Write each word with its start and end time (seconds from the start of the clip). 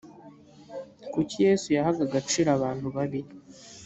kuki 1.13 1.35
yesu 1.45 1.67
yahaga 1.77 2.01
agaciro 2.07 2.49
abantu 2.57 2.85
babi 2.95 3.21